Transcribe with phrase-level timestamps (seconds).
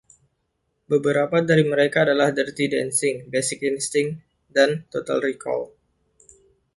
[0.91, 4.13] Beberapa dari mereka adalah "Dirty Dancing", "Basic Instinct",
[4.55, 5.61] dan "Total Recall".